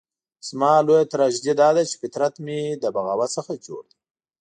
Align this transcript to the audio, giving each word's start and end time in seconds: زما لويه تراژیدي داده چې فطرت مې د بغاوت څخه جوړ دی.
زما 0.47 0.73
لويه 0.85 1.09
تراژیدي 1.13 1.53
داده 1.61 1.81
چې 1.89 1.95
فطرت 2.01 2.33
مې 2.45 2.59
د 2.83 2.83
بغاوت 2.95 3.29
څخه 3.37 3.53
جوړ 3.65 3.81
دی. 3.91 3.97